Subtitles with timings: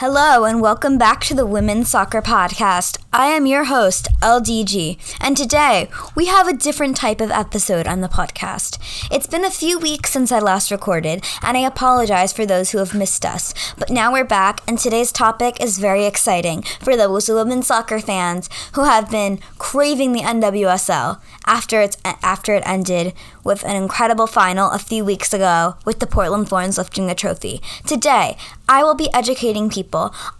[0.00, 2.96] Hello, and welcome back to the Women's Soccer Podcast.
[3.12, 8.00] I am your host, LDG, and today we have a different type of episode on
[8.00, 8.78] the podcast.
[9.12, 12.78] It's been a few weeks since I last recorded, and I apologize for those who
[12.78, 13.52] have missed us.
[13.76, 18.48] But now we're back, and today's topic is very exciting for those women's soccer fans
[18.72, 23.12] who have been craving the NWSL after, it's, after it ended
[23.44, 27.60] with an incredible final a few weeks ago with the Portland Thorns lifting the trophy.
[27.86, 28.36] Today,
[28.68, 29.89] I will be educating people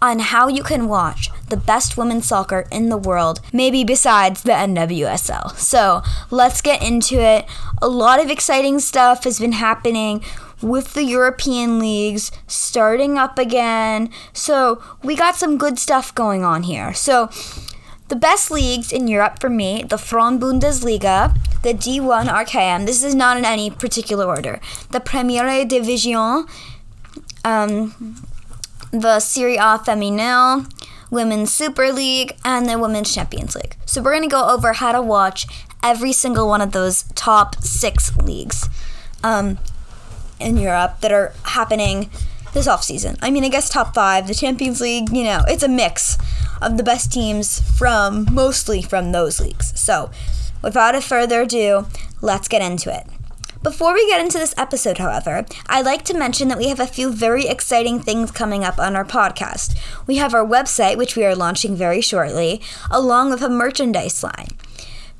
[0.01, 4.51] on how you can watch the best women's soccer in the world, maybe besides the
[4.51, 5.57] NWSL.
[5.57, 7.45] So let's get into it.
[7.81, 10.23] A lot of exciting stuff has been happening
[10.61, 14.09] with the European leagues starting up again.
[14.33, 16.93] So we got some good stuff going on here.
[16.93, 17.29] So
[18.07, 22.85] the best leagues in Europe for me, the Frauen Bundesliga, the D1 Arkema.
[22.85, 24.59] This is not in any particular order.
[24.91, 26.45] The Primera Division
[27.43, 28.21] um,
[28.91, 30.71] the Serie A Femminile,
[31.09, 33.75] Women's Super League, and the Women's Champions League.
[33.85, 35.47] So we're going to go over how to watch
[35.83, 38.69] every single one of those top six leagues
[39.23, 39.57] um,
[40.39, 42.09] in Europe that are happening
[42.53, 43.15] this off season.
[43.21, 46.17] I mean, I guess top five, the Champions League, you know, it's a mix
[46.61, 49.79] of the best teams from mostly from those leagues.
[49.79, 50.11] So,
[50.61, 51.87] without a further ado,
[52.21, 53.07] let's get into it.
[53.63, 56.87] Before we get into this episode, however, I'd like to mention that we have a
[56.87, 59.77] few very exciting things coming up on our podcast.
[60.07, 64.57] We have our website, which we are launching very shortly, along with a merchandise line.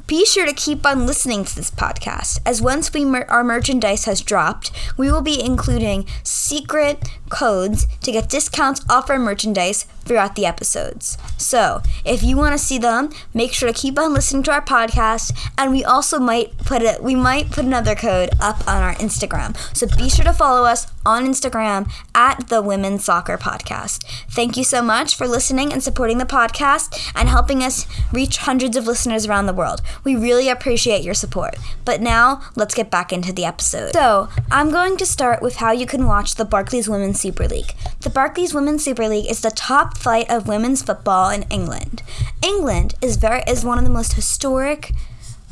[0.07, 4.05] Be sure to keep on listening to this podcast, as once we mer- our merchandise
[4.05, 10.35] has dropped, we will be including secret codes to get discounts off our merchandise throughout
[10.35, 11.17] the episodes.
[11.37, 14.61] So, if you want to see them, make sure to keep on listening to our
[14.61, 18.95] podcast, and we also might put it we might put another code up on our
[18.95, 19.55] Instagram.
[19.75, 24.03] So be sure to follow us on Instagram at the Women's Soccer Podcast.
[24.29, 28.77] Thank you so much for listening and supporting the podcast and helping us reach hundreds
[28.77, 29.81] of listeners around the world.
[30.03, 31.55] We really appreciate your support.
[31.85, 33.93] But now, let's get back into the episode.
[33.93, 37.75] So, I'm going to start with how you can watch the Barclays Women's Super League.
[38.01, 42.01] The Barclays Women's Super League is the top flight of women's football in England.
[42.41, 44.91] England is very is one of the most historic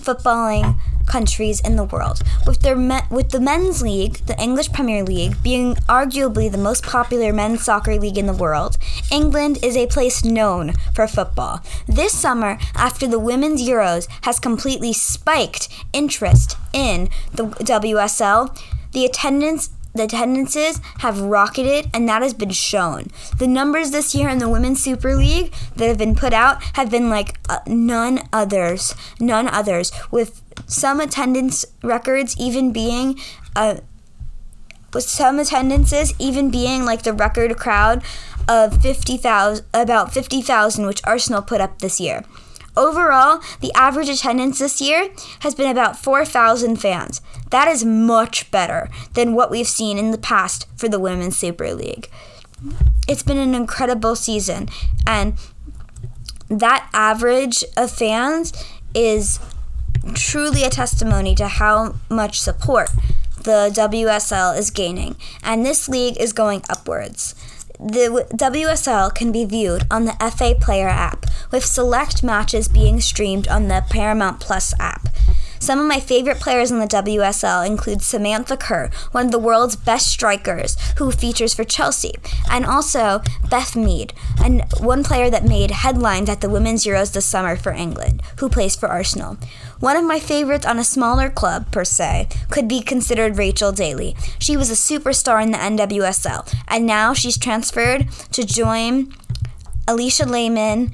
[0.02, 5.04] footballing countries in the world, with their me- with the men's league, the English Premier
[5.04, 8.78] League, being arguably the most popular men's soccer league in the world.
[9.12, 11.62] England is a place known for football.
[11.88, 18.56] This summer, after the women's Euros has completely spiked interest in the WSL,
[18.92, 23.08] the attendance the attendances have rocketed and that has been shown.
[23.38, 26.90] The numbers this year in the Women's Super League that have been put out have
[26.90, 33.20] been like uh, none others, none others, with some attendance records even being
[33.58, 33.76] uh,
[34.94, 38.02] with some attendances even being like the record crowd
[38.48, 42.24] of 50,000 about 50,000 which Arsenal put up this year.
[42.80, 45.10] Overall, the average attendance this year
[45.42, 47.22] has been about 4,000 fans.
[47.50, 51.74] That is much better than what we've seen in the past for the Women's Super
[51.74, 52.10] League.
[53.06, 54.70] It's been an incredible season,
[55.06, 55.34] and
[56.48, 58.54] that average of fans
[58.96, 59.42] is
[60.14, 62.92] truly a testimony to how much support
[63.44, 67.36] the WSL is gaining, and this league is going upwards.
[67.82, 73.48] The WSL can be viewed on the FA Player app, with select matches being streamed
[73.48, 75.08] on the Paramount Plus app.
[75.60, 79.76] Some of my favorite players in the WSL include Samantha Kerr, one of the world's
[79.76, 82.14] best strikers, who features for Chelsea,
[82.50, 87.26] and also Beth Mead, and one player that made headlines at the Women's Euros this
[87.26, 89.38] summer for England, who plays for Arsenal.
[89.80, 94.16] One of my favorites on a smaller club, per se, could be considered Rachel Daly.
[94.40, 99.14] She was a superstar in the NWSL, and now she's transferred to join
[99.88, 100.92] Alisha Lehmann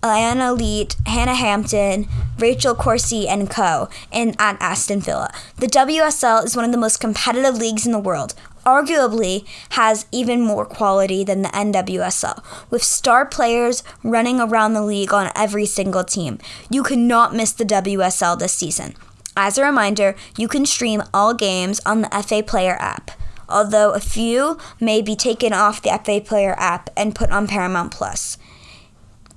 [0.00, 2.06] Diana Leet, Hannah Hampton,
[2.38, 3.88] Rachel Corsie, and co.
[4.12, 5.32] in at Aston Villa.
[5.56, 8.34] The WSL is one of the most competitive leagues in the world.
[8.64, 15.12] Arguably, has even more quality than the NWSL, with star players running around the league
[15.12, 16.38] on every single team.
[16.70, 18.94] You cannot miss the WSL this season.
[19.36, 23.10] As a reminder, you can stream all games on the FA Player app,
[23.48, 27.90] although a few may be taken off the FA Player app and put on Paramount
[27.90, 28.38] Plus.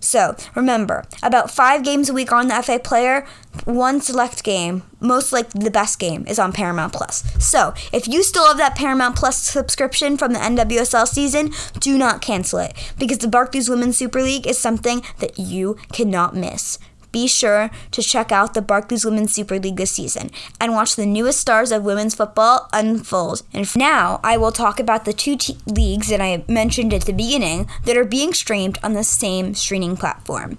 [0.02, 3.26] So remember, about five games a week on the FA Player,
[3.66, 7.24] one select game, most likely the best game, is on Paramount Plus.
[7.44, 12.22] So if you still have that Paramount Plus subscription from the NWSL season, do not
[12.22, 16.80] cancel it because the Barclays Women's Super League is something that you cannot miss.
[17.12, 21.06] Be sure to check out the Barclays Women's Super League this season and watch the
[21.06, 23.44] newest stars of women's football unfold.
[23.54, 27.14] And now I will talk about the two t- leagues that I mentioned at the
[27.14, 30.58] beginning that are being streamed on the same streaming platform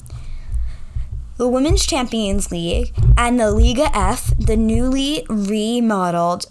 [1.42, 6.46] the Women's Champions League and the Liga F, the newly remodeled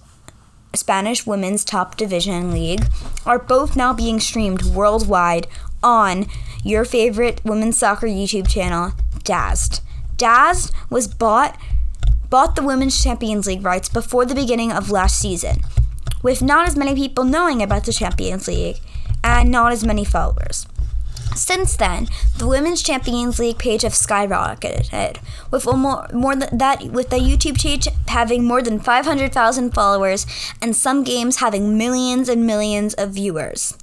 [0.73, 2.85] Spanish Women's Top Division League,
[3.25, 5.47] are both now being streamed worldwide
[5.81, 6.25] on
[6.63, 8.91] your favorite women's soccer YouTube channel,
[9.23, 9.79] DAZN.
[10.21, 11.57] DAZN was bought
[12.29, 15.61] bought the Women's Champions League rights before the beginning of last season,
[16.23, 18.77] with not as many people knowing about the Champions League
[19.23, 20.65] and not as many followers.
[21.35, 22.07] Since then,
[22.37, 25.17] the Women's Champions League page have skyrocketed,
[25.49, 30.25] with more, more than that with the YouTube page having more than 500,000 followers
[30.61, 33.77] and some games having millions and millions of viewers.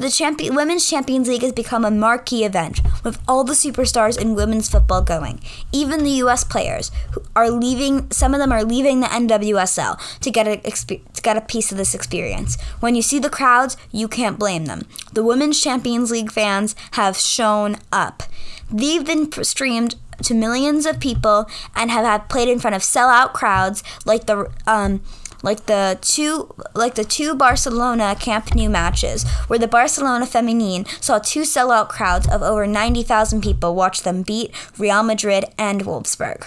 [0.00, 4.34] The champion, Women's Champions League has become a marquee event, with all the superstars in
[4.34, 5.40] women's football going.
[5.72, 6.42] Even the U.S.
[6.42, 11.22] players who are leaving, some of them are leaving the NWSL to get a to
[11.22, 12.58] get a piece of this experience.
[12.80, 14.86] When you see the crowds, you can't blame them.
[15.12, 18.22] The Women's Champions League fans have shown up.
[18.70, 21.46] They've been streamed to millions of people
[21.76, 25.02] and have had played in front of sellout crowds like the um,
[25.42, 31.18] like the two like the two Barcelona Camp Nou matches, where the Barcelona Feminine saw
[31.18, 36.46] two sellout crowds of over 90,000 people watch them beat Real Madrid and Wolfsburg.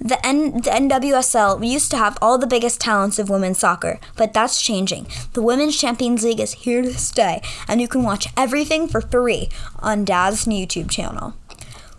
[0.00, 4.34] The, N- the NWSL used to have all the biggest talents of women's soccer, but
[4.34, 5.06] that's changing.
[5.32, 9.48] The Women's Champions League is here to stay, and you can watch everything for free
[9.78, 11.34] on DAZN's YouTube channel.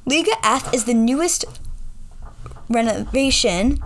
[0.05, 1.45] Liga F is the newest
[2.69, 3.79] renovation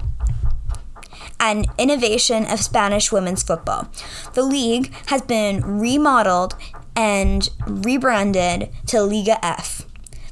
[1.40, 3.90] and innovation of Spanish women's football.
[4.34, 6.56] The league has been remodeled
[6.96, 9.86] and rebranded to Liga F.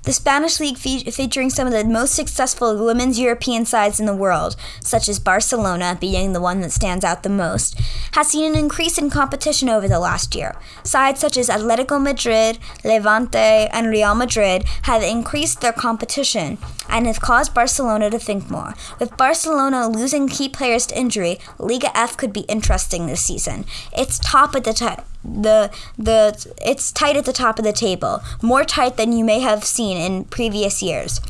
[0.08, 4.16] The Spanish league fe- featuring some of the most successful women's European sides in the
[4.16, 7.78] world, such as Barcelona being the one that stands out the most,
[8.14, 10.56] has seen an increase in competition over the last year.
[10.82, 16.58] Sides such as Atletico Madrid, Levante, and Real Madrid have increased their competition
[16.90, 18.76] and have caused Barcelona to think more.
[19.02, 23.66] With Barcelona losing key players to injury, Liga F could be interesting this season.
[23.92, 28.22] It's top at the top the the it's tight at the top of the table,
[28.42, 31.22] more tight than you may have seen in previous years.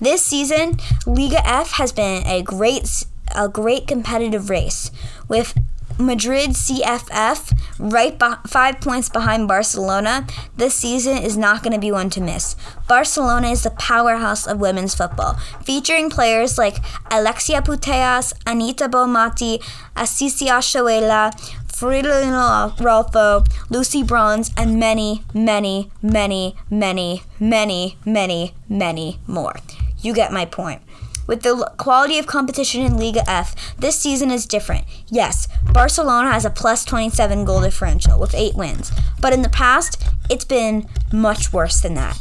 [0.00, 3.04] This season, Liga F has been a great
[3.34, 4.90] a great competitive race
[5.28, 5.54] with
[5.98, 10.26] Madrid CFF right be- 5 points behind Barcelona.
[10.56, 12.56] This season is not going to be one to miss.
[12.88, 16.78] Barcelona is the powerhouse of women's football, featuring players like
[17.10, 19.62] Alexia Putellas, Aitana Bonmati,
[19.94, 21.32] Asisat Oshoala,
[21.74, 29.56] Fridolina Rolfo, Lucy Bronze, and many, many, many, many, many, many, many more.
[30.00, 30.82] You get my point.
[31.26, 34.84] With the quality of competition in Liga F, this season is different.
[35.08, 40.00] Yes, Barcelona has a plus 27 goal differential with 8 wins, but in the past,
[40.30, 42.16] it's been much worse than that.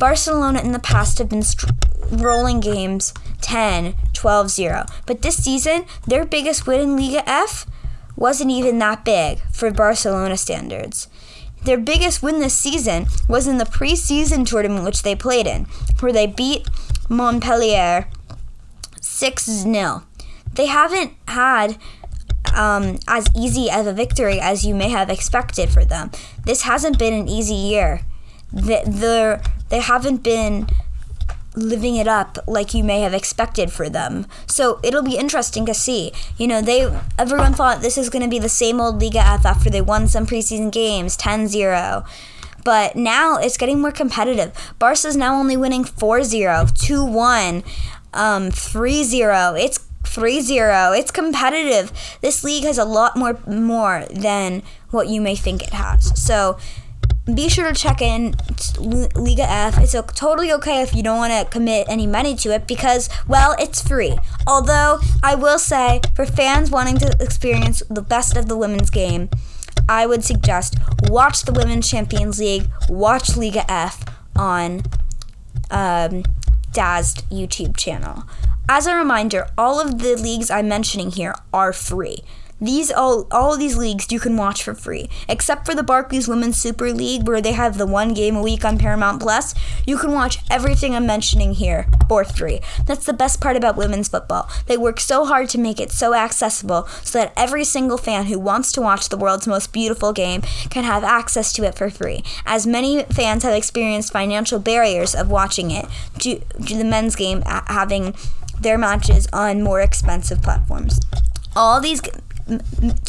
[0.00, 1.70] Barcelona in the past have been st-
[2.10, 7.64] rolling games 10, 12 0, but this season, their biggest win in Liga F
[8.16, 11.08] wasn't even that big for Barcelona standards.
[11.64, 15.64] Their biggest win this season was in the preseason tournament which they played in,
[16.00, 16.68] where they beat
[17.08, 18.08] Montpellier
[19.00, 20.04] 6 0.
[20.54, 21.76] They haven't had
[22.54, 26.10] um, as easy of a victory as you may have expected for them.
[26.44, 28.02] This hasn't been an easy year.
[28.52, 30.68] The, the, they haven't been
[31.56, 34.26] living it up like you may have expected for them.
[34.46, 36.12] So it'll be interesting to see.
[36.36, 39.44] You know, they everyone thought this is going to be the same old Liga F
[39.44, 42.06] after they won some preseason games 10-0.
[42.64, 44.52] But now it's getting more competitive.
[44.78, 47.64] Barca's now only winning 4-0, 2-1,
[48.12, 49.60] um 3-0.
[49.60, 50.98] It's 3-0.
[50.98, 51.92] It's competitive.
[52.20, 56.20] This league has a lot more more than what you may think it has.
[56.20, 56.58] So
[57.34, 58.34] be sure to check in
[58.78, 59.78] Liga F.
[59.78, 63.56] It's totally okay if you don't want to commit any money to it because, well,
[63.58, 64.16] it's free.
[64.46, 69.28] Although, I will say, for fans wanting to experience the best of the women's game,
[69.88, 74.04] I would suggest watch the Women's Champions League, watch Liga F
[74.34, 74.82] on
[75.70, 76.22] um,
[76.72, 78.24] DAZN YouTube channel.
[78.68, 82.24] As a reminder, all of the leagues I'm mentioning here are free.
[82.60, 86.56] These all all these leagues you can watch for free, except for the Barclays Women's
[86.56, 89.54] Super League where they have the one game a week on Paramount Plus.
[89.86, 92.60] You can watch everything I'm mentioning here for free.
[92.86, 94.48] That's the best part about women's football.
[94.66, 98.38] They work so hard to make it so accessible so that every single fan who
[98.38, 102.24] wants to watch the world's most beautiful game can have access to it for free.
[102.46, 105.84] As many fans have experienced financial barriers of watching it
[106.16, 108.14] due to the men's game having
[108.58, 111.00] their matches on more expensive platforms.
[111.54, 112.00] All these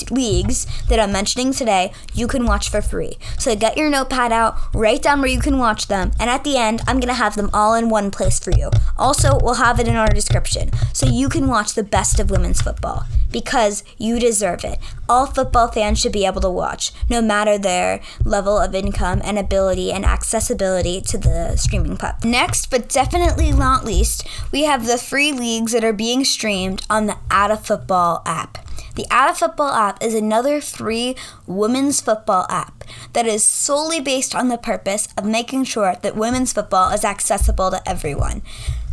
[0.09, 3.17] leagues that I'm mentioning today, you can watch for free.
[3.37, 6.57] So get your notepad out, write down where you can watch them, and at the
[6.57, 8.71] end, I'm going to have them all in one place for you.
[8.97, 12.61] Also, we'll have it in our description so you can watch the best of women's
[12.61, 14.79] football because you deserve it.
[15.09, 19.37] All football fans should be able to watch, no matter their level of income and
[19.37, 22.31] ability and accessibility to the streaming platform.
[22.31, 27.05] Next, but definitely not least, we have the free leagues that are being streamed on
[27.05, 28.66] the Ata Football app.
[28.97, 34.47] The Ata Football app is another free women's football app that is solely based on
[34.47, 38.41] the purpose of making sure that women's football is accessible to everyone.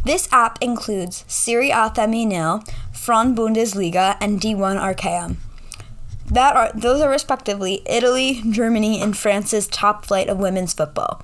[0.05, 5.37] This app includes Serie A Femminile, Frauen Bundesliga, and D1 Arkema.
[6.27, 11.23] That are those are respectively Italy, Germany, and France's top flight of women's football.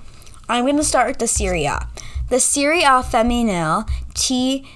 [0.49, 1.87] I'm going to start with the Serie A.
[2.31, 4.67] The Serie A Femminile T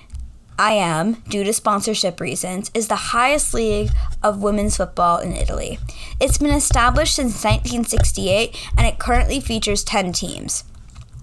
[0.59, 3.91] I am, due to sponsorship reasons, is the highest league
[4.23, 5.79] of women's football in Italy.
[6.21, 10.65] It's been established since 1968 and it currently features 10 teams.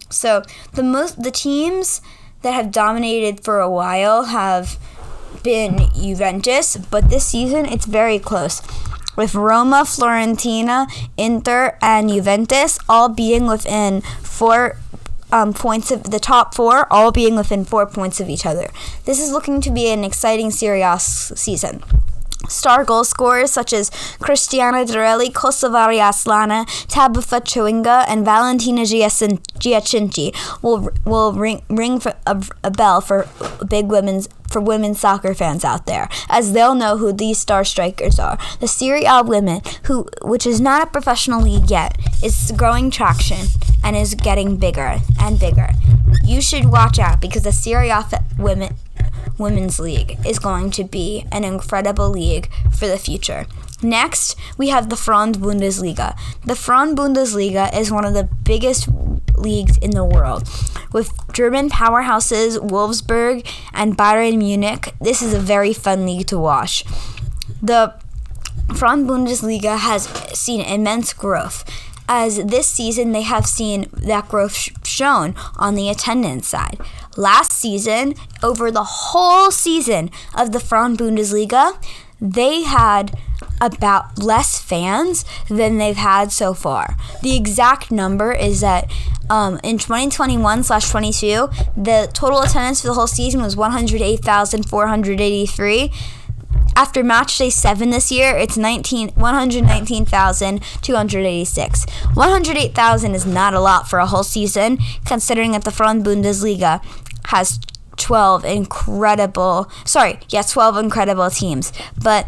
[0.09, 2.01] So, the most the teams
[2.41, 4.77] that have dominated for a while have
[5.43, 8.61] been Juventus, but this season it's very close.
[9.15, 14.77] With Roma, Fiorentina, Inter, and Juventus all being within four
[15.31, 18.69] um, points of the top four, all being within four points of each other.
[19.05, 21.83] This is looking to be an exciting Serie A season.
[22.50, 30.89] Star goal scorers such as Cristiana Girelli, Kosovare Asllani, Tabitha Chawinga, and Valentina Giacinti will
[31.05, 33.27] will ring ring a, a bell for
[33.69, 38.20] big women's for women's soccer fans out there, as they'll know who these star strikers
[38.20, 38.38] are.
[38.60, 43.48] The Serie A women, who which is not a professional league yet, is growing traction
[43.84, 45.70] and is getting bigger and bigger.
[46.24, 48.05] You should watch out because the Serie A
[48.38, 48.75] women
[49.38, 53.48] women's league is going to be an incredible league for the future.
[53.81, 56.17] Next, we have the Frauen Bundesliga.
[56.45, 58.88] The Frauen Bundesliga is one of the biggest
[59.38, 60.47] leagues in the world.
[60.93, 66.83] With German powerhouses Wolfsburg and Bayern Munich, this is a very fun league to watch.
[67.61, 67.95] The
[68.75, 70.05] Frauen Bundesliga has
[70.38, 71.65] seen immense growth
[72.07, 76.77] as this season they have seen that growth sh- shown on the attendance side.
[77.15, 81.81] Last season, over the whole season of the Frauen Bundesliga,
[82.19, 83.17] they had
[83.62, 86.98] about less fans than they've had so far.
[87.22, 88.91] The exact number is that
[89.30, 95.91] um, in 2021 slash 22, the total attendance for the whole season was 108,483
[96.75, 101.86] after match day 7 this year, it's 19 119,286.
[102.13, 106.84] 108,000 is not a lot for a whole season, considering that the Frauen Bundesliga
[107.25, 107.60] has
[107.98, 111.72] 12 incredible, sorry, yeah, 12 incredible teams.
[112.01, 112.25] But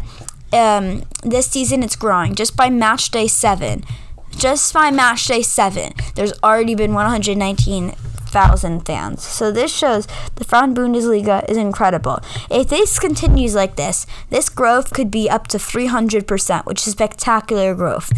[0.54, 3.84] um, this season it's growing just by match day 7.
[4.36, 7.94] Just by match day 7, there's already been 119
[8.34, 9.22] thousand fans.
[9.22, 12.18] So this shows the Frauen Bundesliga is incredible.
[12.50, 17.76] If this continues like this, this growth could be up to 300%, which is spectacular
[17.76, 18.10] growth.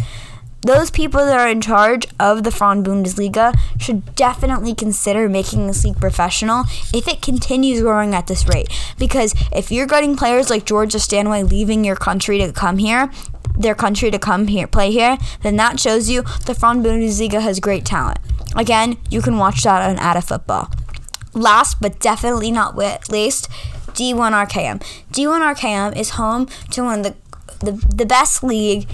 [0.67, 5.85] Those people that are in charge of the Frauen Bundesliga should definitely consider making this
[5.85, 8.67] league professional if it continues growing at this rate.
[8.99, 13.09] Because if you're getting players like Georgia Stanway leaving your country to come here,
[13.57, 17.61] their country to come here play here, then that shows you the Frauen Bundesliga has
[17.61, 18.19] great talent.
[18.53, 20.69] Again, you can watch that on Ata Football.
[21.33, 23.49] Last but definitely not least,
[23.93, 24.83] D1 Arkema.
[25.13, 27.15] D1 Arkema is home to one of the
[27.59, 28.87] the, the best league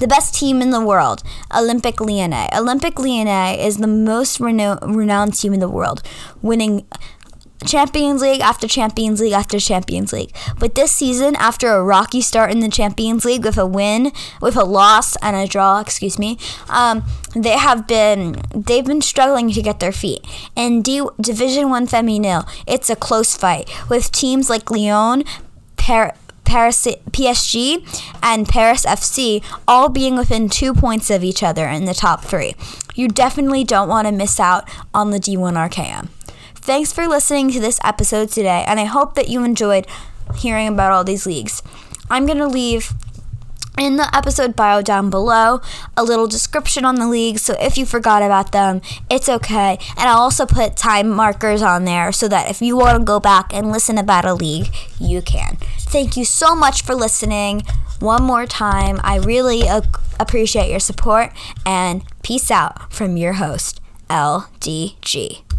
[0.00, 2.48] the best team in the world, Olympique Lyonnais.
[2.52, 6.02] Olympique Lyonnais is the most reno- renowned team in the world,
[6.42, 6.86] winning
[7.66, 10.34] Champions League after Champions League after Champions League.
[10.58, 14.56] But this season, after a rocky start in the Champions League with a win, with
[14.56, 16.38] a loss and a draw, excuse me,
[16.68, 17.04] um,
[17.34, 20.24] they have been they've been struggling to get their feet.
[20.56, 25.24] In D- Division One Feminile, it's a close fight with teams like Lyon,
[25.76, 26.16] Paris.
[26.50, 27.78] Paris PSG
[28.24, 32.56] and Paris FC all being within two points of each other in the top three.
[32.96, 36.08] You definitely don't want to miss out on the D1 Arkema.
[36.56, 39.86] Thanks for listening to this episode today, and I hope that you enjoyed
[40.34, 41.62] hearing about all these leagues.
[42.10, 42.94] I'm going to leave
[43.78, 45.60] in the episode bio down below
[45.96, 49.78] a little description on the leagues so if you forgot about them it's okay.
[49.96, 53.20] And i'll also put time markers on there so that if you want to go
[53.20, 55.56] back and listen about a league you can.
[55.78, 57.62] Thank you so much for listening
[58.00, 58.98] one more time.
[59.02, 59.82] I really uh,
[60.18, 61.32] appreciate your support
[61.66, 65.49] and peace out from your host ldg